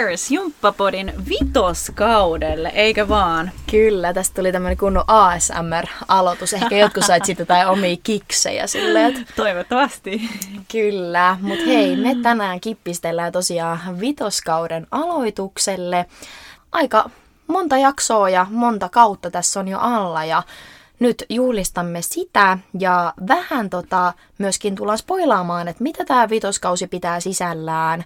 [0.00, 3.50] Cheers Jumppapodin vitoskaudelle, eikä vaan?
[3.70, 6.52] Kyllä, tästä tuli tämmöinen kunnon ASMR-aloitus.
[6.52, 9.16] Ehkä jotkut sait sitten tai omia kiksejä silleen.
[9.16, 9.32] Että...
[9.36, 10.20] Toivottavasti.
[10.72, 16.06] Kyllä, mutta hei, me tänään kippistellään tosiaan vitoskauden aloitukselle.
[16.72, 17.10] Aika
[17.46, 20.42] monta jaksoa ja monta kautta tässä on jo alla ja
[20.98, 28.04] nyt juhlistamme sitä ja vähän tota, myöskin tullaan spoilaamaan, että mitä tämä vitoskausi pitää sisällään,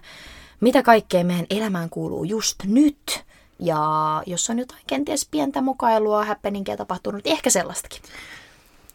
[0.61, 3.23] mitä kaikkea meidän elämään kuuluu just nyt
[3.59, 3.77] ja
[4.25, 8.01] jos on jotain kenties pientä mukailua, happeningia tapahtunut, niin ehkä sellaistakin.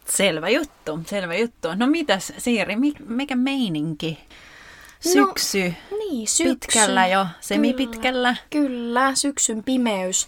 [0.09, 1.67] Selvä juttu, selvä juttu.
[1.75, 2.75] No mitäs Siiri,
[3.07, 4.19] mikä meininki?
[4.99, 5.73] Syksy.
[5.91, 6.49] No, niin, syksy.
[6.49, 8.35] Pitkällä jo, semipitkällä.
[8.49, 10.27] Kyllä, kyllä syksyn pimeys.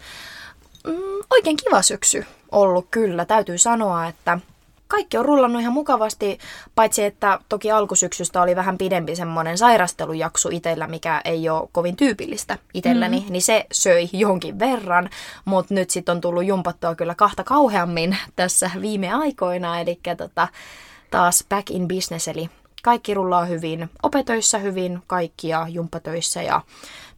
[0.88, 0.94] Mm,
[1.30, 3.26] oikein kiva syksy ollut kyllä.
[3.26, 4.40] Täytyy sanoa, että
[4.94, 6.38] kaikki on rullannut ihan mukavasti,
[6.76, 12.58] paitsi että toki alkusyksystä oli vähän pidempi semmoinen sairastelujakso itsellä, mikä ei ole kovin tyypillistä
[12.74, 13.32] itselläni, mm.
[13.32, 15.10] niin se söi jonkin verran,
[15.46, 20.48] mutta nyt sitten on tullut jumpattua kyllä kahta kauheammin tässä viime aikoina, eli tota,
[21.12, 22.50] taas back in business, eli
[22.84, 26.62] kaikki rullaa hyvin, opetöissä hyvin, kaikkia jumppatöissä ja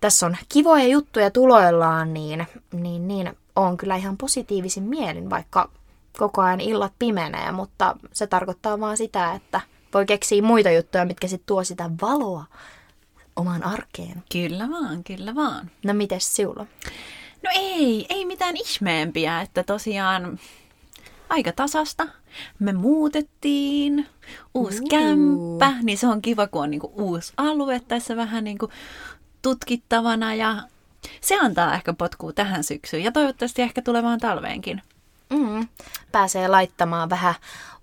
[0.01, 5.69] tässä on kivoja juttuja tuloillaan, niin, niin, niin on kyllä ihan positiivisin mielin, vaikka
[6.17, 9.61] koko ajan illat pimenee, mutta se tarkoittaa vaan sitä, että
[9.93, 12.45] voi keksiä muita juttuja, mitkä sitten tuo sitä valoa
[13.35, 14.23] omaan arkeen.
[14.31, 15.71] Kyllä vaan, kyllä vaan.
[15.83, 16.65] No mites sinulla?
[17.43, 20.39] No ei, ei mitään ihmeempiä, että tosiaan
[21.29, 22.07] aika tasasta.
[22.59, 24.07] Me muutettiin,
[24.53, 24.89] uusi uh.
[24.89, 28.69] kämppä, niin se on kiva, kun on niinku uusi alue tässä vähän niinku
[29.41, 30.63] tutkittavana ja
[31.21, 34.81] se antaa ehkä potkua tähän syksyyn ja toivottavasti ehkä tulevaan talveenkin.
[35.29, 35.67] Mm,
[36.15, 37.35] pääsee laittamaan vähän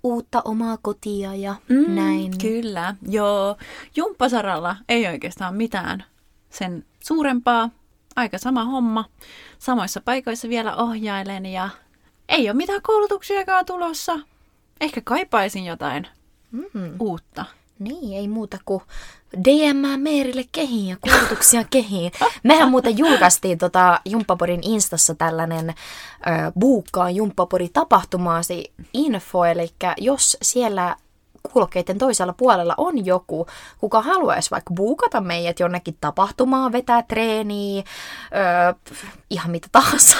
[0.02, 2.38] uutta omaa kotia ja mm, näin.
[2.38, 3.56] Kyllä, joo.
[3.96, 6.04] Jumppasaralla ei oikeastaan mitään
[6.50, 7.70] sen suurempaa.
[8.16, 9.04] Aika sama homma.
[9.58, 11.68] Samoissa paikoissa vielä ohjailen ja
[12.28, 14.18] ei ole mitään koulutuksiakaan tulossa.
[14.80, 16.06] Ehkä kaipaisin jotain
[16.50, 16.94] mm.
[17.00, 17.44] uutta.
[17.78, 18.82] Niin, ei muuta kuin
[19.44, 22.12] DM Meerille kehiin ja koulutuksia kehiin.
[22.42, 25.72] Mehän muuten julkaistiin tota Jumppaporin instassa tällainen ö,
[26.60, 30.96] buukkaa Jumppapori tapahtumaasi info, eli jos siellä
[31.52, 33.46] kuulokkeiden toisella puolella on joku,
[33.78, 37.82] kuka haluaisi vaikka buukata meidät jonnekin tapahtumaan, vetää treeniä,
[38.34, 38.94] öö,
[39.30, 40.16] ihan mitä tahansa,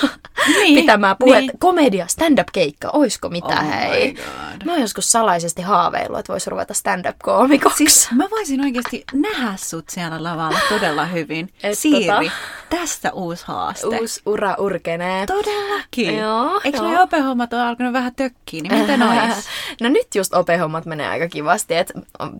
[0.47, 1.51] niin, pitämään puhe, niin.
[1.59, 4.17] komedia, stand-up-keikka, oisko mitä oh hei.
[4.65, 7.77] Mä oon joskus salaisesti haaveillut, että voisi ruveta stand-up-koomikoksi.
[7.77, 11.53] Siis mä voisin oikeasti nähdä sut siellä lavalla todella hyvin.
[11.63, 12.33] Et Siiri, tota,
[12.79, 13.87] tästä uusi haaste.
[13.87, 15.27] Uusi ura urkenee.
[15.27, 16.19] Todellakin.
[16.19, 16.87] Joo, Eikö joo.
[16.87, 19.45] noi opehommat ole alkanut vähän tökkiä, niin miten ois?
[19.83, 21.95] no nyt just opehommat menee aika kivasti, että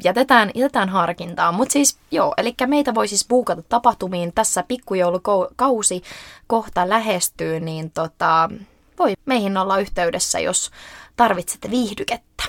[0.05, 1.53] jätetään, jätetään harkintaa.
[1.53, 4.33] Mutta siis joo, eli meitä voi siis buukata tapahtumiin.
[4.33, 6.03] Tässä pikkujoulukausi
[6.47, 8.51] kohta lähestyy, niin tota,
[8.99, 10.71] voi meihin olla yhteydessä, jos
[11.17, 12.45] tarvitsette viihdykettä.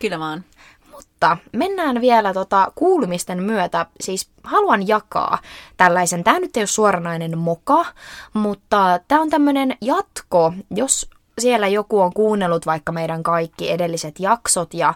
[0.00, 0.44] Kyllä vaan.
[1.20, 5.38] Mutta mennään vielä tota kuulumisten myötä, siis haluan jakaa
[5.76, 7.86] tällaisen, tämä nyt ei ole suoranainen moka,
[8.32, 14.74] mutta tämä on tämmöinen jatko, jos siellä joku on kuunnellut vaikka meidän kaikki edelliset jaksot
[14.74, 14.94] ja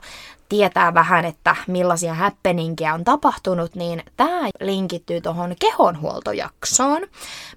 [0.53, 7.03] tietää vähän, että millaisia happeningia on tapahtunut, niin tämä linkittyy tuohon kehonhuoltojaksoon,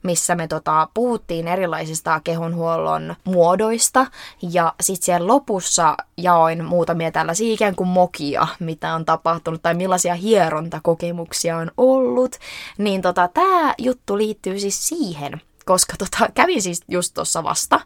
[0.03, 4.05] missä me tota, puhuttiin erilaisista kehonhuollon muodoista.
[4.51, 10.15] Ja sitten siellä lopussa jaoin muutamia tällaisia ikään kuin mokia, mitä on tapahtunut, tai millaisia
[10.15, 12.35] hierontakokemuksia on ollut.
[12.77, 17.79] Niin tota, tämä juttu liittyy siis siihen, koska tota, kävin siis just tuossa vasta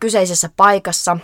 [0.00, 1.16] kyseisessä paikassa,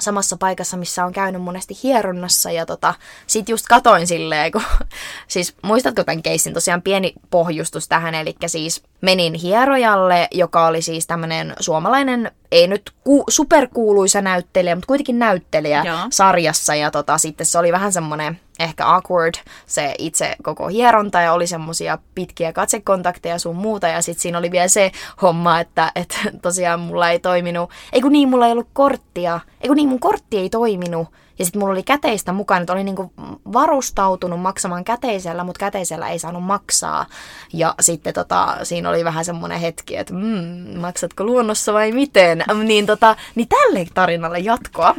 [0.00, 2.94] samassa paikassa, missä on käynyt monesti hieronnassa ja tota,
[3.26, 4.62] sit just katoin silleen, kun,
[5.28, 11.06] siis muistatko tämän keissin, tosiaan pieni pohjustus tähän, eli siis menin hierojalle, joka oli siis
[11.06, 15.98] tämmöinen suomalainen, ei nyt ku, superkuuluisa näyttelijä, mutta kuitenkin näyttelijä Joo.
[16.10, 16.74] sarjassa.
[16.74, 19.34] Ja tota, sitten se oli vähän semmoinen ehkä awkward
[19.66, 23.88] se itse koko hieronta ja oli semmosia pitkiä katsekontakteja sun muuta.
[23.88, 24.92] Ja sitten siinä oli vielä se
[25.22, 29.68] homma, että, että tosiaan mulla ei toiminut, ei kun niin mulla ei ollut korttia, ei
[29.68, 31.08] kun niin mun kortti ei toiminut
[31.40, 33.12] ja sitten mulla oli käteistä mukana, että oli niinku
[33.52, 37.06] varustautunut maksamaan käteisellä, mutta käteisellä ei saanut maksaa.
[37.52, 42.44] Ja sitten tota, siinä oli vähän semmoinen hetki, että mm, maksatko luonnossa vai miten?
[42.64, 44.94] Niin, tota, niin tälle tarinalle jatkoa.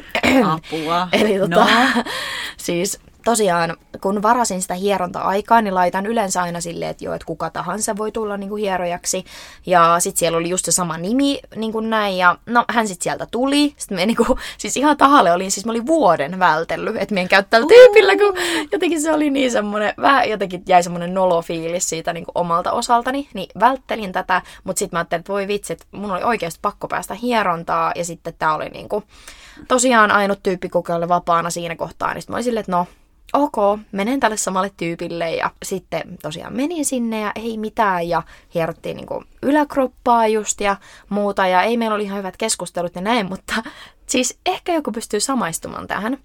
[0.46, 1.08] Apua.
[1.22, 2.04] Eli tota, no.
[2.58, 7.50] siis tosiaan, kun varasin sitä hieronta-aikaa, niin laitan yleensä aina silleen, että joo, että kuka
[7.50, 9.26] tahansa voi tulla niin kuin hierojaksi.
[9.66, 13.04] Ja sitten siellä oli just se sama nimi, niin kuin näin, ja no hän sitten
[13.04, 13.74] sieltä tuli.
[13.78, 17.22] Sitten me niin kuin, siis ihan tahalle olin, siis mä olin vuoden vältellyt, että me
[17.22, 18.34] en käy tällä tyypillä, kun
[18.72, 23.30] jotenkin se oli niin semmoinen, vähän jotenkin jäi semmoinen nolofiilis siitä niin kuin omalta osaltani,
[23.34, 26.88] niin välttelin tätä, mutta sitten mä ajattelin, että voi vitsi, että mun oli oikeasti pakko
[26.88, 29.04] päästä hierontaa, ja sitten tämä oli niin kuin,
[29.68, 32.88] tosiaan ainut tyyppi, kuka oli vapaana siinä kohtaa, niin sitten mä olin silleen, että no,
[33.34, 38.24] ok, menen tälle samalle tyypille ja sitten tosiaan menin sinne ja ei mitään ja
[38.54, 40.76] hierottiin niin yläkroppaa just ja
[41.10, 43.54] muuta ja ei meillä oli ihan hyvät keskustelut ja näin, mutta
[44.06, 46.18] siis ehkä joku pystyy samaistumaan tähän.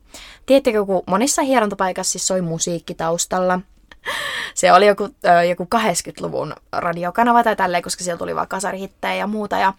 [0.46, 3.60] Tiedättekö, kun monissa hierontapaikassa siis soi musiikki taustalla,
[4.54, 5.08] se oli joku,
[5.48, 9.58] joku 80-luvun radiokanava tai tälleen, koska siellä tuli vaan kasarihittejä ja muuta.
[9.58, 9.74] Ja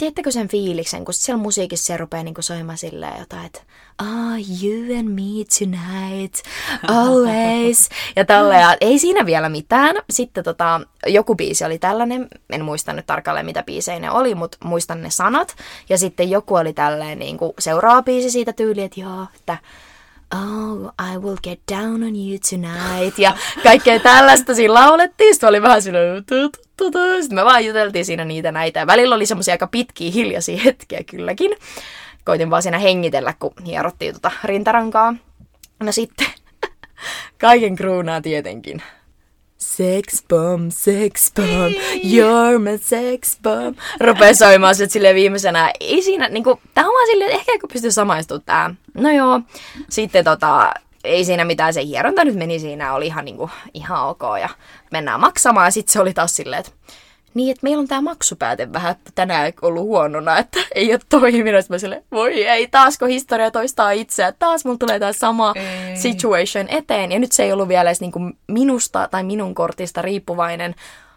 [0.00, 3.60] tiedättekö sen fiiliksen, kun siellä musiikissa se rupeaa niin soimaan silleen jotain, että
[3.98, 6.34] Ah, you and me tonight,
[6.88, 7.88] always.
[8.16, 9.96] ja tällä ja ei siinä vielä mitään.
[10.10, 14.58] Sitten tota, joku biisi oli tällainen, en muista nyt tarkalleen mitä biisejä ne oli, mutta
[14.64, 15.56] muistan ne sanat.
[15.88, 19.58] Ja sitten joku oli tälleen niin seuraava biisi siitä tyyliin, että joo, että
[20.34, 23.18] oh, I will get down on you tonight.
[23.18, 25.34] Ja kaikkea tällaista siinä laulettiin.
[25.34, 26.24] Sitten oli vähän silleen,
[27.20, 28.86] sitten me vaan juteltiin siinä niitä näitä.
[28.86, 31.50] Välillä oli semmoisia aika pitkiä hiljaisia hetkiä kylläkin.
[32.24, 35.14] Koitin vaan siinä hengitellä, kun hierottiin tota rintarankaa.
[35.80, 36.26] No sitten,
[37.40, 38.82] kaiken kruunaa tietenkin.
[39.76, 43.78] Sex bomb, sex bomb, you're my sex bomb.
[44.00, 45.72] Rupee soimaan sitten silleen viimeisenä.
[45.80, 48.74] Ei siinä, niinku, tää on vaan silleen, että ehkä joku pystyy samaistumaan tää.
[48.94, 49.40] No joo,
[49.90, 50.74] sitten tota,
[51.04, 54.48] ei siinä mitään, se hieronta nyt meni siinä, oli ihan, niinku, ihan ok ja
[54.90, 55.66] mennään maksamaan.
[55.66, 56.72] Ja sitten se oli taas silleen, että
[57.34, 61.68] niin, että meillä on tämä maksupääte vähän tänään ollut huonona, että ei ole toiminut.
[61.68, 65.96] Mä sille, voi ei, taasko historia toistaa itseä, taas mulla tulee tämä sama ei.
[65.96, 67.12] situation eteen.
[67.12, 70.74] Ja nyt se ei ollut vielä edes niinku minusta tai minun kortista riippuvainen,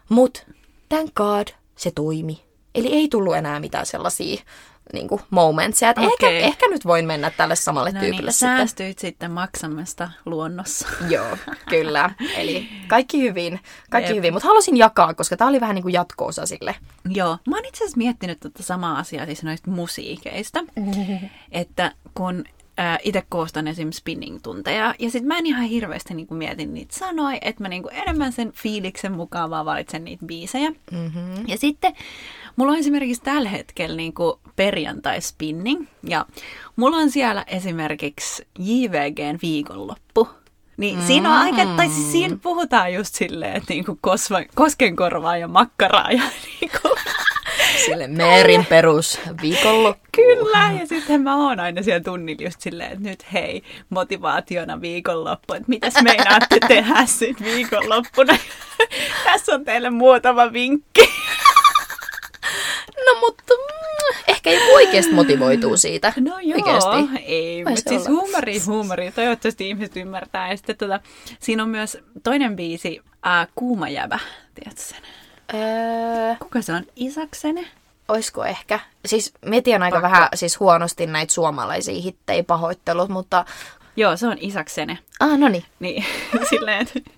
[0.08, 0.40] mutta
[0.88, 2.44] thank god se toimi.
[2.74, 4.42] Eli ei tullut enää mitään sellaisia
[4.92, 5.90] niin kuin momentsia.
[5.90, 6.12] Että okay.
[6.12, 8.56] ehkä, ehkä nyt voin mennä tälle samalle no tyypille niin, sitten.
[8.56, 10.88] säästyit sitten maksamasta luonnossa.
[11.14, 11.36] Joo,
[11.68, 12.10] kyllä.
[12.36, 13.60] Eli kaikki hyvin,
[13.90, 14.16] kaikki Jep.
[14.16, 14.32] hyvin.
[14.32, 16.74] Mutta halusin jakaa, koska tämä oli vähän niin kuin jatko-osa sille.
[17.08, 20.60] Joo, mä oon itse asiassa miettinyt tätä samaa asiaa siis noista musiikeista.
[21.52, 22.44] että kun
[22.78, 23.90] äh, itse koostan esim.
[23.90, 24.94] spinning-tunteja.
[24.98, 27.94] Ja sitten mä en ihan hirveästi niin kuin mietin niitä sanoja, että mä niin kuin
[27.94, 30.70] enemmän sen fiiliksen mukaan vaan valitsen niitä biisejä.
[30.70, 31.48] Mm-hmm.
[31.48, 31.94] Ja sitten
[32.56, 35.86] mulla on esimerkiksi tällä hetkellä niin kuin perjantai-spinning.
[36.02, 36.26] Ja
[36.76, 40.28] mulla on siellä esimerkiksi JVGn viikonloppu.
[40.76, 41.06] Niin mm.
[41.06, 46.10] siinä on aika, tai siis siinä puhutaan just silleen, että niinku kosva, koskenkorvaa ja makkaraa
[46.10, 46.22] ja
[46.60, 46.88] niinku,
[47.84, 50.04] Sille Meerin perus viikonloppu.
[50.16, 55.54] Kyllä, ja sitten mä oon aina siellä tunnilla just silleen, että nyt hei, motivaationa viikonloppu,
[55.54, 58.38] että mitäs meinaatte tehdä sitten viikonloppuna.
[59.24, 61.08] Tässä on teille muutama vinkki.
[63.06, 66.12] No mutta mm, ehkä ei oikeasti motivoituu siitä.
[66.20, 67.22] No joo, oikeasti.
[67.24, 69.12] ei, mutta siis huumori, huumori.
[69.12, 70.50] Toivottavasti ihmiset ymmärtää.
[70.50, 71.00] Ja sitten tota,
[71.40, 74.18] siinä on myös toinen biisi, äh, Kuuma jävä,
[74.54, 75.02] tiedätkö sen?
[75.54, 76.34] Öö...
[76.38, 76.84] Kuka se on?
[76.96, 77.66] Isaksene?
[78.08, 78.80] Oisko ehkä?
[79.06, 80.10] Siis mietin aika Pakko.
[80.10, 83.44] vähän siis huonosti näitä suomalaisia hittejä pahoittelut, mutta
[83.96, 84.98] Joo, se on Isaksene.
[85.20, 85.64] Ah, no niin.
[85.80, 86.04] Niin,
[86.50, 87.10] silleen, että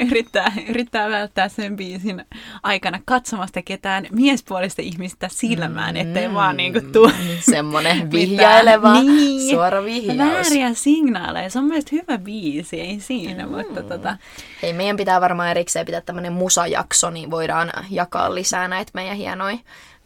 [0.00, 2.24] yrittää, yrittää välttää sen biisin
[2.62, 7.10] aikana katsomasta ketään miespuolista ihmistä silmään, mm, ettei vaan niinku tuu
[7.52, 10.18] Semmoinen vihjaileva, niin, suora vihjaus.
[10.18, 11.50] Vääriä signaaleja.
[11.50, 13.52] Se on mielestäni hyvä biisi, ei siinä, mm.
[13.52, 14.16] mutta tota...
[14.62, 19.58] Hei, meidän pitää varmaan erikseen pitää tämmöinen musajakso, niin voidaan jakaa lisää näitä meidän hienoja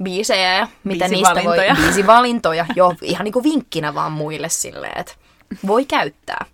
[0.02, 1.56] biisejä ja mitä niistä voi...
[1.76, 2.66] Biisivalintoja.
[2.76, 5.14] Joo, ihan niinku vinkkinä vaan muille silleen, että
[5.66, 6.46] voi käyttää.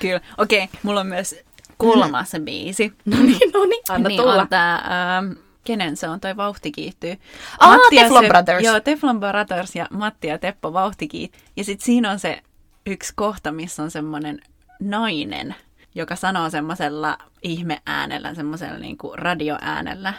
[0.00, 0.20] Kyllä.
[0.38, 1.34] Okei, okay, mulla on myös
[1.76, 2.44] kolmas mm.
[2.44, 2.92] biisi.
[3.04, 4.34] No niin, no niin, anna niin tulla.
[4.34, 5.32] On tää, ähm,
[5.64, 7.16] kenen se on, toi Vauhti kiihtyy.
[7.58, 8.64] Ah, Matti Teflon se, Brothers.
[8.64, 11.40] Joo, Teflon Brothers ja Matti ja Teppo Vauhti kiihtyy.
[11.56, 12.42] Ja sitten siinä on se
[12.86, 14.40] yksi kohta, missä on semmoinen
[14.80, 15.54] nainen,
[15.94, 20.14] joka sanoo semmoisella ihmeäänellä, semmoisella niinku radioäänellä,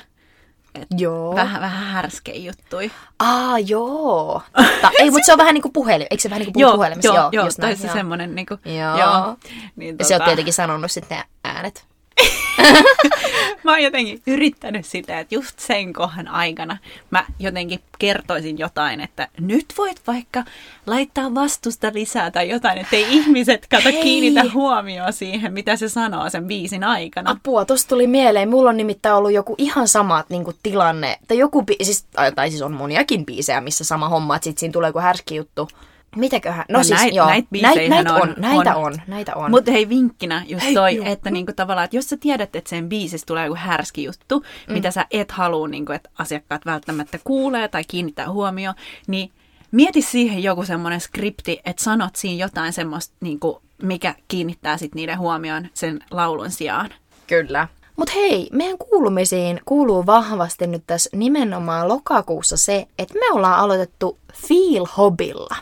[0.81, 1.35] et joo.
[1.35, 2.91] Vähän, vähän härskei juttui.
[3.19, 4.41] Aa, joo.
[4.55, 4.91] Totta.
[4.99, 6.07] Ei, mutta se on vähän niin kuin puhelin.
[6.09, 7.07] Eikö se vähän niin kuin joo, puhelimessa?
[7.07, 8.97] Joo, joo, joo se semmoinen niin kuin, joo.
[8.99, 9.35] joo.
[9.75, 10.07] Niin, ja tota...
[10.07, 11.87] se on tietenkin sanonut sitten äänet.
[13.63, 16.77] mä oon jotenkin yrittänyt sitä, että just sen kohan aikana
[17.11, 20.43] mä jotenkin kertoisin jotain, että nyt voit vaikka
[20.87, 24.01] laittaa vastusta lisää tai jotain, ettei ihmiset kato Hei.
[24.01, 27.31] kiinnitä huomioon siihen, mitä se sanoo sen biisin aikana.
[27.31, 28.49] Apua, tosta tuli mieleen.
[28.49, 32.05] Mulla on nimittäin ollut joku ihan sama niin kuin, tilanne, tai joku, bi- siis,
[32.35, 35.69] tai siis on moniakin biisejä, missä sama homma, että sit siinä tulee joku härski juttu,
[36.15, 36.65] Mitäköhän?
[36.69, 38.85] No, No siis näit- joo, näitä näit, biisejähän näitä on, on- näitä on.
[38.85, 39.51] on, näitä on.
[39.51, 41.05] Mutta hei vinkkinä just Hei, toi, juu.
[41.07, 44.73] että niinku tavallaan, että jos sä tiedät, että sen biisissä tulee joku härski juttu, mm.
[44.73, 48.75] mitä sä et halua, niinku, että asiakkaat välttämättä kuulee tai kiinnittää huomioon,
[49.07, 49.31] niin
[49.71, 55.19] mieti siihen joku semmoinen skripti, että sanot siinä jotain semmoista, niinku, mikä kiinnittää sit niiden
[55.19, 56.89] huomioon sen laulun sijaan.
[57.27, 57.67] Kyllä.
[57.97, 64.17] Mutta hei, meidän kuulumisiin kuuluu vahvasti nyt tässä nimenomaan lokakuussa se, että me ollaan aloitettu
[64.33, 65.55] Feel Hobilla.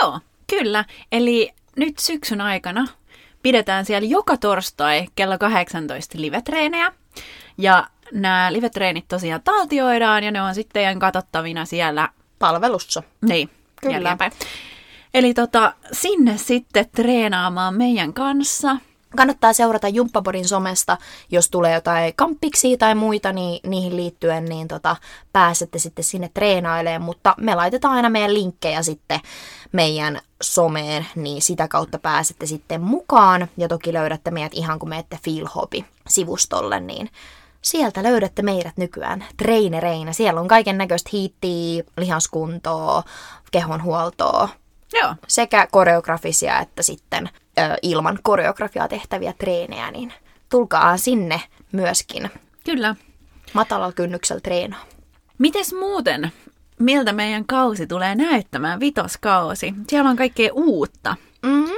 [0.00, 0.84] Joo, kyllä.
[1.12, 2.86] Eli nyt syksyn aikana
[3.42, 6.92] pidetään siellä joka torstai kello 18 livetreenejä.
[7.58, 13.02] Ja nämä livetreenit tosiaan taltioidaan ja ne on sitten teidän katsottavina siellä Palvelussa.
[13.20, 13.94] Niin, Kyllä.
[13.94, 14.32] jälkeenpäin.
[15.14, 18.76] Eli tota, sinne sitten treenaamaan meidän kanssa.
[19.16, 20.98] Kannattaa seurata Jumppapodin somesta,
[21.30, 24.96] jos tulee jotain kamppiksia tai muita niin niihin liittyen, niin tota,
[25.32, 29.20] pääsette sitten sinne treenailemaan, mutta me laitetaan aina meidän linkkejä sitten
[29.72, 33.48] meidän someen, niin sitä kautta pääsette sitten mukaan.
[33.56, 37.10] Ja toki löydätte meidät ihan kun menette Feel Hobby-sivustolle, niin
[37.62, 40.12] sieltä löydätte meidät nykyään trainereinä.
[40.12, 43.02] Siellä on kaiken näköistä hiittiä, lihaskuntoa,
[43.50, 44.48] kehonhuoltoa,
[44.92, 47.28] Joo, sekä koreografisia että sitten
[47.58, 50.12] ö, ilman koreografiaa tehtäviä treenejä, niin
[50.48, 51.42] tulkaa sinne
[51.72, 52.30] myöskin
[52.64, 52.94] kyllä.
[53.52, 54.84] matalalla kynnyksellä treenaa.
[55.38, 56.32] Mites muuten,
[56.78, 59.74] miltä meidän kausi tulee näyttämään, vitoskausi?
[59.88, 61.16] Siellä on kaikkea uutta.
[61.42, 61.68] Mm.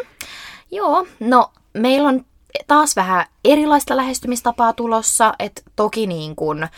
[0.70, 2.24] Joo, no meillä on
[2.66, 6.68] taas vähän erilaista lähestymistapaa tulossa, että toki niin kuin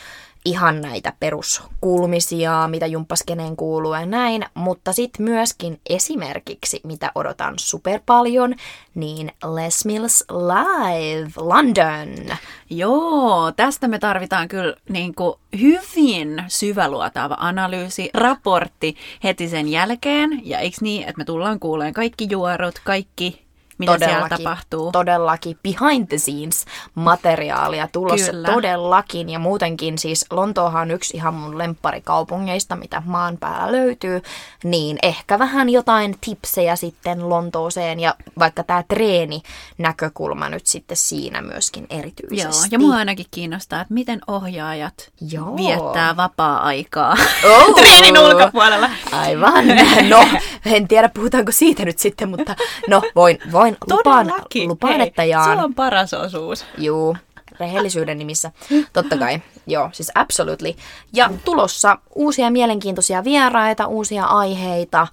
[0.45, 8.01] ihan näitä peruskuulumisia, mitä jumppaskeneen kuuluu ja näin, mutta sitten myöskin esimerkiksi, mitä odotan super
[8.07, 8.55] paljon,
[8.95, 12.37] niin Les Mills Live London.
[12.71, 20.41] Joo, tästä me tarvitaan kyllä niin kuin hyvin syväluotaava analyysi, raportti heti sen jälkeen.
[20.45, 23.43] Ja eikö niin, että me tullaan kuuleen kaikki juorut, kaikki
[23.79, 24.93] mitä siellä tapahtuu.
[24.93, 26.64] Todellakin behind the scenes
[26.95, 28.49] materiaalia tulossa Kyllä.
[28.49, 29.31] todellakin.
[29.31, 34.23] Ja muutenkin siis Lontoohan on yksi ihan mun lempparikaupungeista, mitä maan päällä löytyy.
[34.64, 39.43] Niin ehkä vähän jotain tipsejä sitten Lontooseen ja vaikka tämä treeni
[39.79, 42.43] näkökulma nyt sitten siinä myöskin erityisesti.
[42.43, 45.57] Joo, ja mua ainakin kiinnostaa, että miten ohjaajat Joo.
[45.57, 47.75] viettää vapaa-aikaa Oh.
[47.81, 48.91] treenin ulkopuolella.
[49.12, 49.64] Aivan.
[50.09, 50.29] No,
[50.67, 52.57] en tiedä puhutaanko siitä nyt sitten, mutta
[52.88, 54.69] no voin, voin lupaan, Todellakin.
[54.69, 55.57] lupaan Hei, että jaan.
[55.57, 56.64] Se on paras osuus.
[56.79, 57.17] Juu,
[57.61, 58.52] rehellisyyden nimissä.
[58.93, 59.43] Totta kai.
[59.67, 60.75] Joo, siis absolutely.
[61.12, 65.07] Ja tulossa uusia mielenkiintoisia vieraita, uusia aiheita.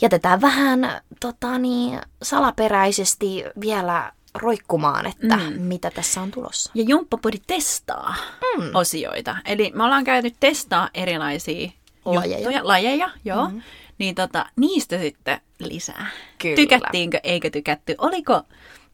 [0.00, 5.60] Jätetään vähän tota, niin, salaperäisesti vielä roikkumaan, että mm.
[5.60, 6.72] mitä tässä on tulossa.
[6.74, 8.14] Ja Jumppapodi testaa
[8.58, 8.70] mm.
[8.74, 9.36] osioita.
[9.44, 11.70] Eli me ollaan käyty testaa erilaisia
[12.04, 12.38] Lajeja.
[12.38, 13.48] juttuja, lajeja joo.
[13.48, 13.62] Mm.
[13.98, 16.06] Niin tota, niistä sitten lisää.
[16.38, 16.56] Kyllä.
[16.56, 17.94] Tykättiinkö, eikö tykätty?
[17.98, 18.40] Oliko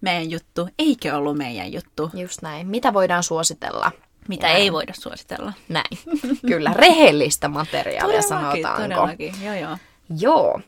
[0.00, 2.10] meidän juttu, eikö ollut meidän juttu?
[2.14, 2.66] Just näin.
[2.66, 3.92] Mitä voidaan suositella?
[4.28, 5.52] Mitä Ja ei voida suositella.
[5.68, 5.98] Näin.
[6.48, 8.82] Kyllä, rehellistä materiaalia Todellakin, sanotaanko.
[8.82, 9.34] todellakin.
[9.44, 9.76] Joo, joo.
[10.20, 10.60] Joo.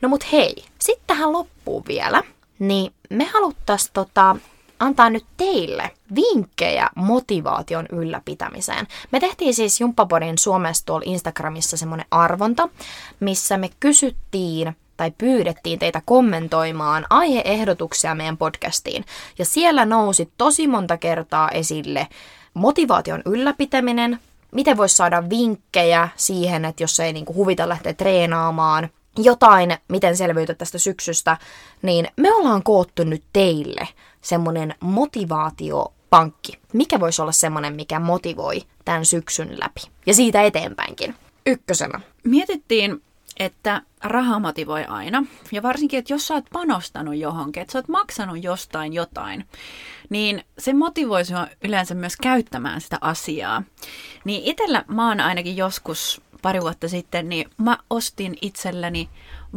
[0.00, 2.22] No mut hei, sitten tähän loppuun vielä,
[2.58, 4.36] niin me haluttais tota,
[4.78, 8.86] antaa nyt teille vinkkejä motivaation ylläpitämiseen.
[9.10, 12.68] Me tehtiin siis Jumppapodin Suomessa tuolla Instagramissa semmoinen arvonta,
[13.20, 19.04] missä me kysyttiin tai pyydettiin teitä kommentoimaan aiheehdotuksia meidän podcastiin.
[19.38, 22.08] Ja siellä nousi tosi monta kertaa esille
[22.54, 24.18] motivaation ylläpitäminen,
[24.52, 30.54] miten voisi saada vinkkejä siihen, että jos ei niinku huvita lähteä treenaamaan, jotain, miten selviytyä
[30.54, 31.36] tästä syksystä,
[31.82, 33.88] niin me ollaan koottu nyt teille
[34.20, 36.52] semmoinen motivaatiopankki.
[36.72, 39.80] Mikä voisi olla semmoinen, mikä motivoi tämän syksyn läpi?
[40.06, 41.14] Ja siitä eteenpäinkin.
[41.46, 42.00] Ykkösenä.
[42.24, 43.02] Mietittiin,
[43.38, 45.24] että raha motivoi aina.
[45.52, 49.48] Ja varsinkin, että jos sä oot panostanut johonkin, että sä oot maksanut jostain jotain,
[50.10, 53.62] niin se motivoi sua yleensä myös käyttämään sitä asiaa.
[54.24, 59.08] Niin itsellä mä oon ainakin joskus pari vuotta sitten, niin mä ostin itselleni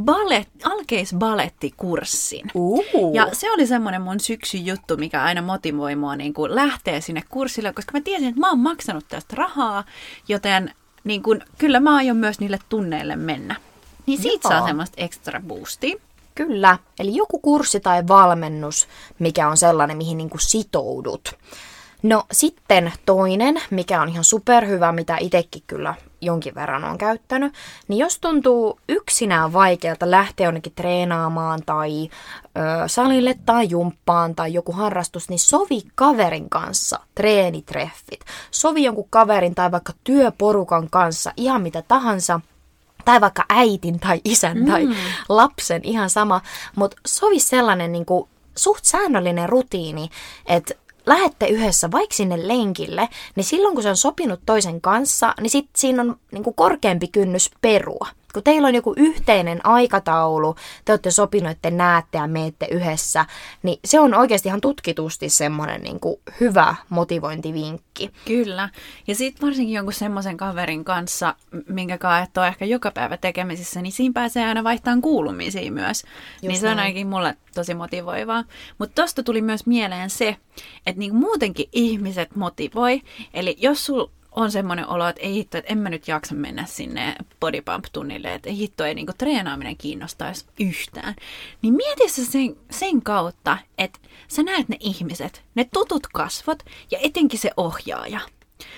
[0.01, 2.51] ballet, alkeisbalettikurssin.
[2.53, 2.83] Uh.
[3.13, 7.23] Ja se oli semmoinen mun syksyn juttu, mikä aina motivoi mua niin kuin lähteä sinne
[7.29, 9.83] kurssille, koska mä tiesin, että mä oon maksanut tästä rahaa,
[10.27, 13.55] joten niin kuin, kyllä mä aion myös niille tunneille mennä.
[14.05, 14.57] Niin siitä Joo.
[14.57, 15.99] saa semmoista extra boostia.
[16.35, 18.87] Kyllä, eli joku kurssi tai valmennus,
[19.19, 21.35] mikä on sellainen, mihin niinku sitoudut.
[22.03, 27.53] No sitten toinen, mikä on ihan superhyvä, mitä itsekin kyllä jonkin verran on käyttänyt,
[27.87, 32.09] niin jos tuntuu yksinään vaikealta lähteä jonnekin treenaamaan tai
[32.43, 38.19] ö, salille tai jumppaan tai joku harrastus, niin sovi kaverin kanssa treenitreffit.
[38.51, 42.39] Sovi jonkun kaverin tai vaikka työporukan kanssa ihan mitä tahansa,
[43.05, 44.65] tai vaikka äitin tai isän mm.
[44.65, 44.87] tai
[45.29, 46.41] lapsen, ihan sama.
[46.75, 50.09] Mutta sovi sellainen niin kuin, suht säännöllinen rutiini,
[50.45, 50.73] että
[51.09, 55.69] lähette yhdessä vaikka sinne lenkille, niin silloin kun se on sopinut toisen kanssa, niin sit
[55.77, 60.55] siinä on niin kuin korkeampi kynnys perua kun teillä on joku yhteinen aikataulu,
[60.85, 63.25] te olette sopinut, että te näette ja meette yhdessä,
[63.63, 68.11] niin se on oikeasti ihan tutkitusti semmoinen niin kuin hyvä motivointivinkki.
[68.25, 68.69] Kyllä.
[69.07, 71.35] Ja sitten varsinkin jonkun semmoisen kaverin kanssa,
[71.67, 76.03] minkä kanssa et ole ehkä joka päivä tekemisissä, niin siinä pääsee aina vaihtamaan kuulumisia myös.
[76.33, 78.43] Just niin se on ainakin mulle tosi motivoivaa.
[78.77, 80.37] Mutta tosta tuli myös mieleen se,
[80.85, 83.01] että niin muutenkin ihmiset motivoi.
[83.33, 86.65] Eli jos sul on semmoinen olo, että ei hitto, että en mä nyt jaksa mennä
[86.65, 91.15] sinne bodypump-tunnille, että ei hitto, ei niinku treenaaminen kiinnostaisi yhtään.
[91.61, 96.99] Niin mieti se sen, sen kautta, että sä näet ne ihmiset, ne tutut kasvot ja
[97.01, 98.19] etenkin se ohjaaja.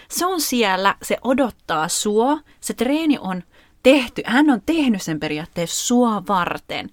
[0.10, 3.44] Se on siellä, se odottaa sua, se treeni on
[3.84, 6.90] tehty, hän on tehnyt sen periaatteessa sua varten.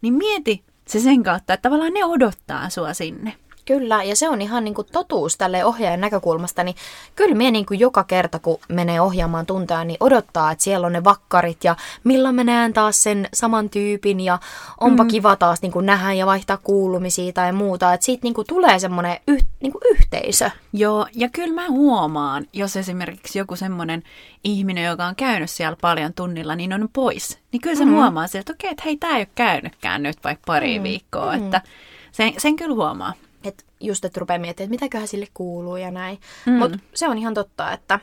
[0.00, 3.34] Niin mieti se sen kautta, että tavallaan ne odottaa sua sinne.
[3.68, 6.76] Kyllä, ja se on ihan niin kuin totuus tälle ohjaajan näkökulmasta, niin
[7.16, 10.92] kyllä me niin kuin joka kerta, kun menee ohjaamaan tunteja, niin odottaa, että siellä on
[10.92, 14.38] ne vakkarit ja milloin mä näen taas sen saman tyypin ja
[14.80, 15.08] onpa mm.
[15.08, 18.78] kiva taas niin kuin nähdä ja vaihtaa kuulumisia tai muuta, että siitä niin kuin tulee
[18.78, 20.50] semmoinen yh, niin kuin yhteisö.
[20.72, 24.02] Joo, ja kyllä mä huomaan, jos esimerkiksi joku semmoinen
[24.44, 27.90] ihminen, joka on käynyt siellä paljon tunnilla, niin on pois, niin kyllä se mm.
[27.90, 30.82] huomaa sieltä, että okei, että hei, tämä ei ole käynytkään nyt vaikka pari mm.
[30.82, 31.44] viikkoa, mm.
[31.44, 31.62] että
[32.12, 33.12] sen, sen kyllä huomaa
[33.80, 36.20] just, että rupeaa miettimään, että mitäköhän sille kuuluu ja näin.
[36.46, 36.52] Mm.
[36.52, 38.00] Mutta se on ihan totta, että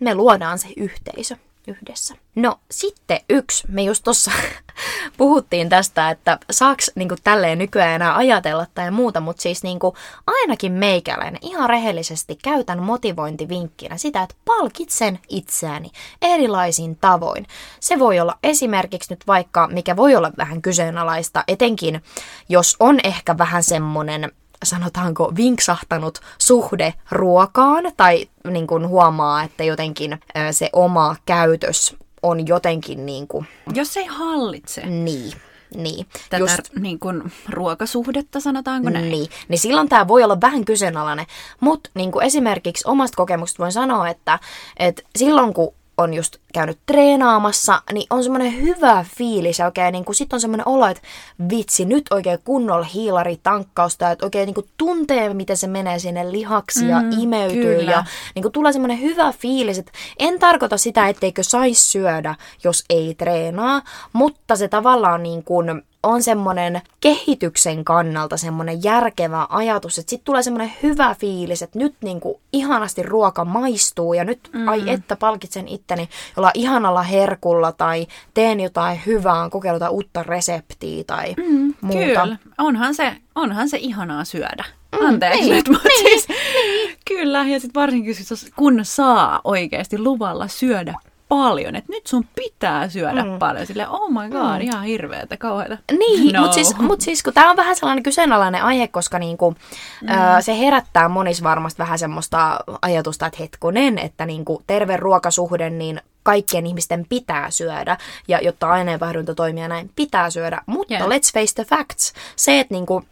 [0.00, 2.14] me luodaan se yhteisö yhdessä.
[2.34, 4.30] No sitten yksi, me just tuossa
[5.16, 9.96] puhuttiin tästä, että saaks niinku tälleen nykyään enää ajatella tai muuta, mutta siis niinku
[10.26, 15.90] ainakin meikäläinen ihan rehellisesti käytän motivointivinkkinä sitä, että palkitsen itseäni
[16.22, 17.46] erilaisin tavoin.
[17.80, 22.02] Se voi olla esimerkiksi nyt vaikka, mikä voi olla vähän kyseenalaista, etenkin
[22.48, 24.32] jos on ehkä vähän semmonen
[24.64, 30.20] sanotaanko vinksahtanut suhde ruokaan tai niin kuin huomaa, että jotenkin
[30.50, 33.46] se oma käytös on jotenkin niin kuin...
[33.74, 34.86] Jos ei hallitse.
[34.86, 35.32] Niin.
[35.74, 36.06] Niin.
[36.30, 39.10] Tätä Just, niin kuin ruokasuhdetta, sanotaanko näin?
[39.10, 41.26] Niin, niin silloin tämä voi olla vähän kyseenalainen.
[41.60, 44.38] Mutta niin esimerkiksi omasta kokemuksesta voin sanoa, että,
[44.76, 50.04] että silloin kun on just käynyt treenaamassa, niin on semmoinen hyvä fiilis ja oikein niin
[50.12, 51.02] sit on semmoinen olo, että
[51.50, 56.32] vitsi, nyt oikein kunnolla hiilari tankkausta, että oikein niin kuin tuntee, miten se menee sinne
[56.32, 57.90] lihaksi ja mm, imeytyy kyllä.
[57.90, 62.34] ja niin kuin tulee semmoinen hyvä fiilis, että en tarkoita sitä, etteikö saisi syödä,
[62.64, 63.82] jos ei treenaa,
[64.12, 70.42] mutta se tavallaan niin kuin on semmoinen kehityksen kannalta semmoinen järkevä ajatus, että sitten tulee
[70.42, 74.68] semmoinen hyvä fiilis, että nyt niinku ihanasti ruoka maistuu ja nyt mm.
[74.68, 81.34] ai että palkitsen itteni jolla ihanalla herkulla tai teen jotain hyvää, kokeiluta uutta reseptiä tai
[81.34, 82.22] mm, muuta.
[82.22, 84.64] Kyllä, onhan se, onhan se ihanaa syödä.
[85.00, 86.96] Mm, Anteeksi niin, nyt, mutta niin, siis, niin.
[87.08, 88.14] kyllä, ja sitten varsinkin
[88.56, 90.94] kun saa oikeasti luvalla syödä
[91.30, 93.38] paljon, että nyt sun pitää syödä mm.
[93.38, 93.66] paljon.
[93.66, 94.60] Sille oh my god, mm.
[94.60, 95.78] ihan hirveetä, kauheata.
[95.98, 96.40] Niin, no.
[96.40, 100.08] mutta siis, mut siis kun tämä on vähän sellainen kyseenalainen aihe, koska niinku, mm.
[100.08, 106.00] ö, se herättää monis varmasti vähän semmoista ajatusta, että hetkonen, että niinku, terve ruokasuhde, niin
[106.22, 107.96] kaikkien ihmisten pitää syödä,
[108.28, 110.62] ja jotta aineenvaihdunta toimii näin, pitää syödä.
[110.66, 111.08] Mutta yeah.
[111.08, 112.12] let's face the facts.
[112.36, 113.02] Se, että niinku,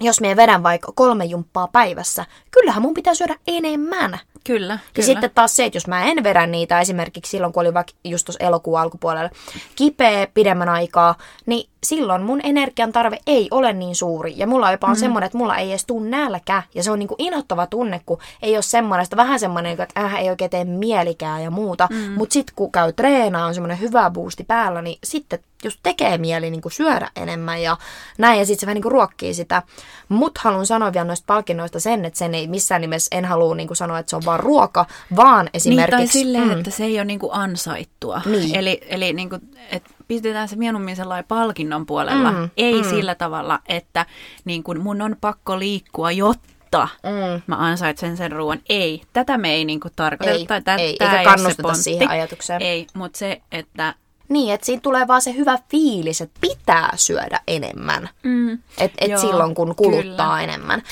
[0.00, 4.18] jos me vedän vaikka kolme jumppaa päivässä, kyllähän mun pitää syödä enemmän.
[4.44, 5.06] Kyllä, ja kyllä.
[5.06, 8.24] sitten taas se, että jos mä en vedä niitä esimerkiksi silloin, kun oli vaikka just
[8.24, 9.30] tuossa elokuun alkupuolella
[9.76, 11.14] kipeä pidemmän aikaa,
[11.46, 14.34] niin silloin mun energian tarve ei ole niin suuri.
[14.36, 15.00] Ja mulla jopa on mm.
[15.00, 16.62] semmoinen, että mulla ei edes tuu nälkä.
[16.74, 20.14] Ja se on niinku inhottava tunne, kun ei ole semmoinen, että vähän semmoinen, että äh,
[20.14, 21.88] ei oikein tee mielikää ja muuta.
[21.90, 21.96] Mm.
[21.96, 26.50] Mutta sitten kun käy treenaa, on semmoinen hyvä boosti päällä, niin sitten just tekee mieli
[26.50, 27.76] niin kuin syödä enemmän ja
[28.18, 29.62] näin, ja sitten se vähän niin kuin ruokkii sitä.
[30.08, 33.68] Mutta haluan sanoa vielä noista palkinnoista sen, että sen ei missään nimessä, en halua niin
[33.68, 34.86] kuin sanoa, että se on vaan ruoka,
[35.16, 35.96] vaan esimerkiksi...
[35.96, 36.58] Niin, tai silleen, mm.
[36.58, 38.22] että se ei ole niin kuin ansaittua.
[38.26, 38.54] Niin.
[38.54, 42.88] Eli, eli niin kuin, että pistetään se mieluummin sellainen palkinnon puolella, mm, ei mm.
[42.88, 44.06] sillä tavalla, että
[44.44, 47.42] niin kuin mun on pakko liikkua, jotta mm.
[47.46, 48.60] mä ansaitsen sen ruoan.
[48.68, 50.32] Ei, tätä me ei niin tarkoita.
[50.32, 52.62] Ei, tä, ei eikä kannusteta siihen ajatukseen.
[52.62, 53.94] Ei, mutta se, että
[54.28, 58.08] niin, että siinä tulee vaan se hyvä fiilis, että pitää syödä enemmän.
[58.22, 58.52] Mm.
[58.78, 60.40] Että et silloin, kun kuluttaa kyllä.
[60.40, 60.82] enemmän.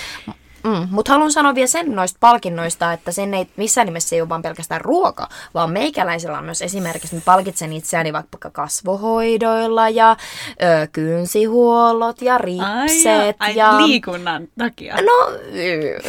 [0.66, 4.29] Mm, mutta haluan sanoa vielä sen noista palkinnoista, että sen ei missään nimessä ei ole
[4.29, 10.16] vaan pelkästään ruoka, vaan meikäläisellä on myös esimerkiksi, että palkitsen itseäni vaikka kasvohoidoilla ja
[10.50, 13.37] ö, kynsihuollot ja ripset.
[13.38, 13.70] Ai, ja...
[13.70, 14.96] ai, liikunnan takia.
[14.96, 15.31] No,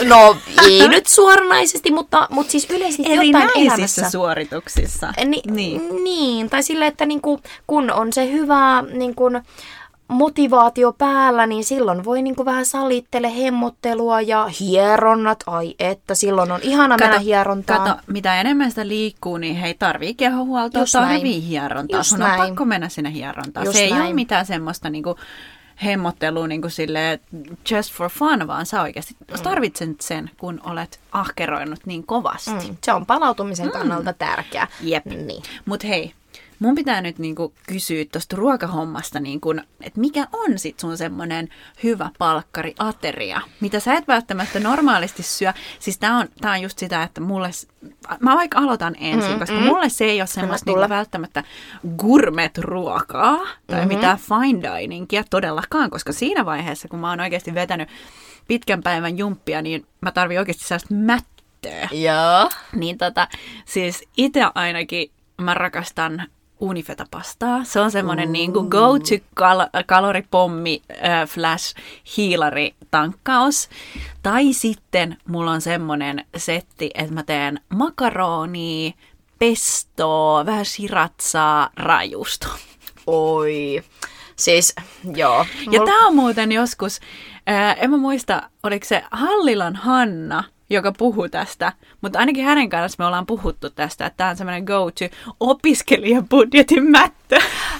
[0.03, 4.09] no ei nyt suoranaisesti, mutta, mutta siis yleisesti jotain Erinäisissä elämässä.
[4.09, 5.13] suorituksissa.
[5.25, 6.03] Ni, niin.
[6.03, 9.29] niin, tai sille, että niinku, kun on se hyvä niinku,
[10.07, 15.43] motivaatio päällä, niin silloin voi niinku vähän salittele hemmottelua ja hieronnat.
[15.47, 17.89] Ai että, silloin on ihana mennä hierontaan.
[17.89, 21.07] Kato, mitä enemmän sitä liikkuu, niin hei tarvii kehohuoltoa, Just näin.
[21.07, 21.99] tarvii hierontaa.
[21.99, 22.41] Just Sun näin.
[22.41, 23.65] on pakko mennä sinne hierontaan.
[23.65, 24.01] Just se ei näin.
[24.03, 25.15] ole mitään semmoista niinku
[25.85, 27.19] hemmottelua niinku sille
[27.71, 29.43] just for fun, vaan sä oikeasti mm.
[29.43, 32.51] tarvitset sen, kun olet ahkeroinut niin kovasti.
[32.51, 34.67] Mm, se on palautumisen kannalta tärkeä.
[34.81, 35.05] Jep.
[35.05, 35.43] Niin.
[35.65, 36.13] Mut hei,
[36.59, 41.49] mun pitää nyt niinku kysyä tuosta ruokahommasta, niinku, että mikä on sit sun semmonen
[41.83, 45.53] hyvä palkkari ateria, mitä sä et välttämättä normaalisti syö.
[45.79, 47.49] Siis tää on, tää on just sitä, että mulle,
[48.19, 49.63] mä vaikka aloitan ensin, mm, koska mm.
[49.63, 51.43] mulle se ei ole semmoista niinku välttämättä
[51.97, 53.75] gourmet-ruokaa tai Mhm.
[53.75, 53.87] mm-hmm.
[53.87, 57.89] mitään fine diningia todellakaan, koska siinä vaiheessa, kun mä oon oikeasti vetänyt
[58.47, 61.89] pitkän päivän jumppia, niin mä tarvin oikeasti sellaista mättöä.
[61.91, 62.49] Joo.
[62.75, 63.27] Niin tota,
[63.65, 66.23] siis itse ainakin mä rakastan
[66.59, 67.63] unifetapastaa.
[67.63, 71.75] Se on semmoinen niin kuin go-to kal- kaloripommi äh, flash
[72.17, 73.69] hiilari tankkaus.
[74.23, 78.91] Tai sitten mulla on semmoinen setti, että mä teen makaronia,
[79.39, 82.47] pestoa, vähän siratsaa, rajusto.
[83.07, 83.83] Oi.
[84.35, 84.75] Siis,
[85.15, 85.45] joo.
[85.71, 86.99] Ja Mul- tämä on muuten joskus,
[87.47, 92.95] ää, en mä muista, oliko se Hallilan Hanna, joka puhuu tästä, mutta ainakin hänen kanssa
[92.99, 95.05] me ollaan puhuttu tästä, että tämä on semmoinen go-to
[95.39, 97.39] opiskelijabudjetin mättö.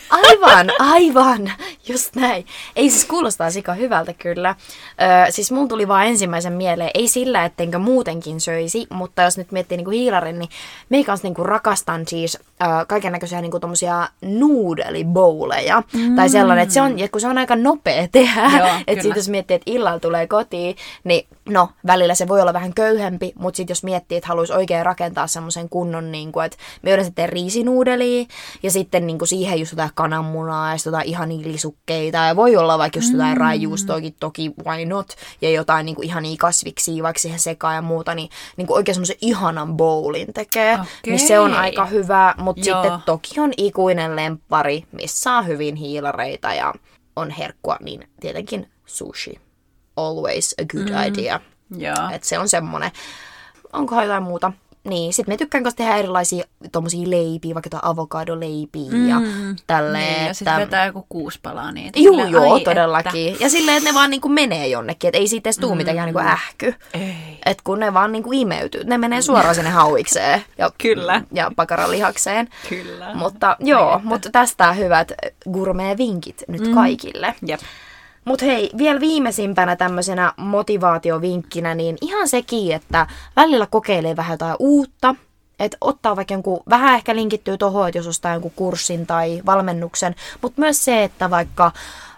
[0.09, 1.51] Aivan, aivan,
[1.87, 2.45] just näin.
[2.75, 4.55] Ei siis kuulostaa sika hyvältä kyllä.
[5.01, 9.51] Öö, siis mun tuli vaan ensimmäisen mieleen, ei sillä, ettenkö muutenkin söisi, mutta jos nyt
[9.51, 10.49] miettii niinku hiilarin, niin
[10.89, 15.83] me kanssa niinku rakastan siis öö, kaiken näköisiä niinku tommosia noodle-bowleja.
[15.93, 16.15] Mm.
[16.15, 18.43] Tai sellainen, että se on, ja kun se on aika nopea tehdä,
[18.87, 22.73] että sit jos miettii, että illalla tulee kotiin, niin no, välillä se voi olla vähän
[22.73, 26.91] köyhempi, mutta sitten jos miettii, että haluaisi oikein rakentaa semmoisen kunnon, niin kuin, että me
[26.91, 28.25] yleensä teen riisinuudelia,
[28.63, 32.55] ja sitten niin kuin siihen just jotain kananmunaa, ja sitten jotain ihania lisukkeita, ja voi
[32.55, 33.41] olla vaikka just jotain mm.
[33.41, 35.07] raijuustoakin, toki why not,
[35.41, 38.95] ja jotain niin kuin ihania kasviksia vaikka siihen sekaan ja muuta, niin, niin kuin oikein
[38.95, 40.87] semmoisen ihanan bowlin tekee, Okei.
[41.05, 42.83] niin se on aika hyvä, mutta Joo.
[42.83, 46.73] sitten toki on ikuinen lemppari, missä saa hyvin hiilareita ja
[47.15, 49.46] on herkkua, niin tietenkin sushi.
[49.97, 51.03] Always a good mm.
[51.07, 51.39] idea.
[51.77, 52.09] Joo.
[52.13, 52.91] Et se on semmonen.
[53.73, 54.51] Onkohan jotain muuta?
[54.83, 59.09] Niin, sitten me tykkään kanssa tehdä erilaisia tommosia leipiä, vaikka jotain avokadoleipiä mm.
[59.09, 59.15] ja
[59.67, 60.13] tälleen.
[60.17, 61.99] Niin, ja sitten että- vetää joku kuusi palaa niitä.
[61.99, 63.37] Juu, Silleen, joo, ai todellakin.
[63.39, 65.77] Ja silleen, että ne vaan niinku menee jonnekin, että ei siitä edes tuu mm.
[65.77, 66.75] mitään niinku ähky.
[66.93, 67.39] Ei.
[67.45, 70.43] Et kun ne vaan niinku imeytyy, ne menee suoraan sinne hauikseen.
[70.57, 71.21] Ja, Kyllä.
[71.31, 72.47] Ja pakaralihakseen.
[72.69, 73.13] Kyllä.
[73.13, 75.11] Mutta joo, mutta tästä hyvät
[75.51, 76.73] gourmet-vinkit nyt mm.
[76.73, 77.35] kaikille.
[77.47, 77.59] Jep.
[78.27, 85.15] Mutta hei, vielä viimeisimpänä tämmöisenä motivaatiovinkkinä, niin ihan sekin, että välillä kokeilee vähän jotain uutta.
[85.59, 90.15] Että ottaa vaikka jonkun, vähän ehkä linkittyy tuohon, että jos ostaa jonkun kurssin tai valmennuksen,
[90.41, 91.71] mutta myös se, että vaikka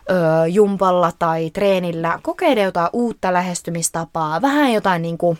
[0.09, 5.37] ö, jumpalla tai treenillä kokeilee jotain uutta lähestymistapaa, vähän jotain niinku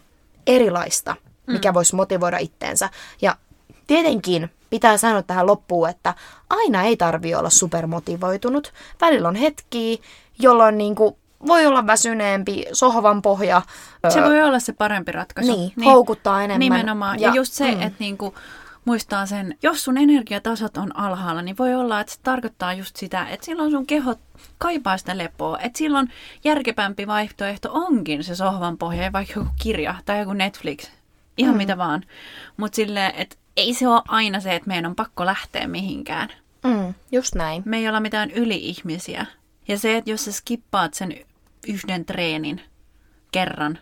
[0.47, 1.15] erilaista,
[1.47, 2.89] mikä voisi motivoida itteensä.
[3.21, 3.36] Ja
[3.88, 6.13] tietenkin pitää sanoa tähän loppuun, että
[6.49, 8.73] aina ei tarvi olla supermotivoitunut.
[9.01, 9.97] Välillä on hetkiä,
[10.39, 13.62] jolloin niinku voi olla väsyneempi, sohvan pohja.
[14.10, 15.56] Se voi olla se parempi ratkaisu.
[15.56, 16.60] Niin, houkuttaa enemmän.
[16.60, 17.19] Nimenomaan.
[17.19, 17.82] Ja, Ja- just se, mm.
[17.82, 18.36] että niinku,
[18.86, 23.25] muistaa sen, jos sun energiatasot on alhaalla, niin voi olla, että se tarkoittaa just sitä,
[23.25, 24.15] että silloin sun keho
[24.58, 25.60] kaipaa sitä lepoa.
[25.60, 26.12] Että silloin
[26.43, 30.91] järkepämpi vaihtoehto onkin se sohvan pohja, ja vaikka joku kirja tai joku Netflix.
[31.38, 31.58] Ihan mm.
[31.58, 32.04] mitä vaan.
[32.58, 36.30] Mutta silleen, että ei se ole aina se, että meidän on pakko lähteä mihinkään.
[36.63, 37.63] Mm, just näin.
[37.65, 39.25] Me ei olla mitään yli-ihmisiä.
[39.69, 41.25] Ja se, että jos sä skippaat sen
[41.67, 42.62] yhden treenin
[43.32, 43.79] kerran,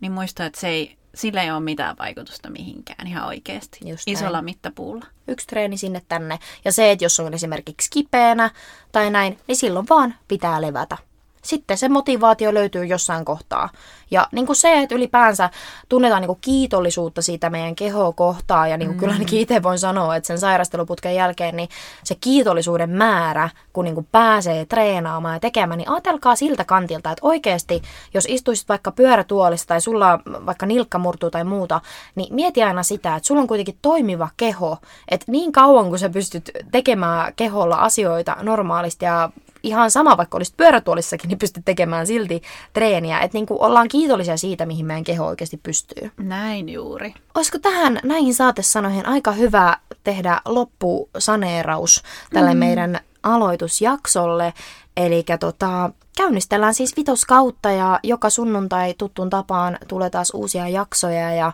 [0.00, 3.78] niin muista, että se ei, sillä ei ole mitään vaikutusta mihinkään ihan oikeasti.
[3.88, 4.44] Just Isolla näin.
[4.44, 5.06] mittapuulla.
[5.28, 6.38] Yksi treeni sinne tänne.
[6.64, 8.50] Ja se, että jos on esimerkiksi kipeänä
[8.92, 10.98] tai näin, niin silloin vaan pitää levätä.
[11.42, 13.68] Sitten se motivaatio löytyy jossain kohtaa.
[14.10, 15.50] Ja niin kuin se, että ylipäänsä
[15.88, 18.70] tunnetaan niin kuin kiitollisuutta siitä meidän kehoa kohtaan.
[18.70, 19.00] Ja niin kuin mm.
[19.00, 21.68] kyllä ainakin itse voin sanoa, että sen sairasteluputken jälkeen niin
[22.04, 27.26] se kiitollisuuden määrä, kun niin kuin pääsee treenaamaan ja tekemään, niin ajatelkaa siltä kantilta, että
[27.26, 27.82] oikeasti,
[28.14, 31.80] jos istuisit vaikka pyörätuolissa tai sulla vaikka nilkka murtuu tai muuta,
[32.14, 34.78] niin mieti aina sitä, että sulla on kuitenkin toimiva keho.
[35.08, 39.30] Että niin kauan kun sä pystyt tekemään keholla asioita normaalisti ja
[39.62, 43.20] ihan sama, vaikka olisit pyörätuolissakin, niin pystyt tekemään silti treeniä.
[43.20, 46.10] Että niin ollaan kiitollisia siitä, mihin meidän keho oikeasti pystyy.
[46.16, 47.14] Näin juuri.
[47.34, 52.58] Olisiko tähän näihin saatesanoihin aika hyvä tehdä loppusaneeraus tälle mm.
[52.58, 54.54] meidän aloitusjaksolle?
[54.96, 61.52] Eli tota, käynnistellään siis vitoskautta ja joka sunnuntai tuttuun tapaan tulee taas uusia jaksoja ja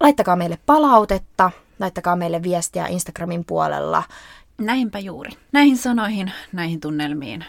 [0.00, 4.02] laittakaa meille palautetta, laittakaa meille viestiä Instagramin puolella.
[4.60, 5.30] Näinpä juuri.
[5.52, 7.44] Näihin sanoihin, näihin tunnelmiin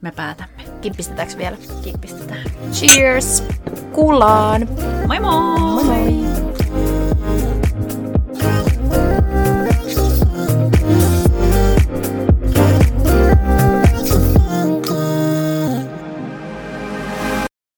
[0.00, 0.62] me päätämme.
[0.80, 1.56] Kippistetäänkö vielä?
[1.84, 2.42] Kippistetään.
[2.72, 3.44] Cheers!
[3.92, 4.68] Kuullaan!
[5.06, 6.49] Moi moi!